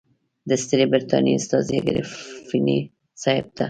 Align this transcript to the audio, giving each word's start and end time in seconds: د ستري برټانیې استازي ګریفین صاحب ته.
د 0.49 0.51
ستري 0.63 0.85
برټانیې 0.91 1.37
استازي 1.39 1.77
ګریفین 1.87 2.67
صاحب 3.23 3.45
ته. 3.55 3.59